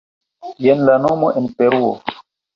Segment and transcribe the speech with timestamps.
[0.67, 1.93] Jen la nomo en Peruo.